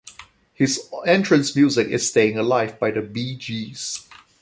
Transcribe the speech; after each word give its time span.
His 0.55 0.89
entrance 1.05 1.55
music 1.55 1.89
is 1.89 2.09
"Stayin' 2.09 2.35
Alive" 2.39 2.79
by 2.79 2.89
The 2.89 3.03
Bee 3.03 3.35
Gees. 3.35 4.09